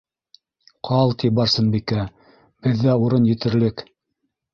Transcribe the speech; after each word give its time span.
Ҡал,- 0.87 1.11
ти 1.23 1.29
Барсынбикә,- 1.39 2.05
беҙҙә 2.69 2.97
урын 3.09 3.29
етерлек. 3.33 3.85